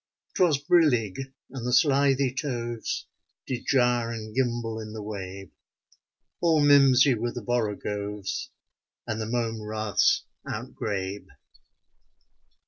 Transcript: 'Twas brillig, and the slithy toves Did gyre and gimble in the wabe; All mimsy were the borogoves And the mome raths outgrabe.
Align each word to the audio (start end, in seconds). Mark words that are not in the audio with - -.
'Twas 0.33 0.57
brillig, 0.57 1.31
and 1.51 1.63
the 1.63 1.71
slithy 1.71 2.33
toves 2.33 3.05
Did 3.45 3.67
gyre 3.67 4.09
and 4.09 4.33
gimble 4.33 4.79
in 4.79 4.93
the 4.93 5.03
wabe; 5.03 5.51
All 6.41 6.59
mimsy 6.59 7.13
were 7.13 7.31
the 7.33 7.43
borogoves 7.43 8.49
And 9.05 9.21
the 9.21 9.27
mome 9.27 9.61
raths 9.61 10.23
outgrabe. 10.43 11.27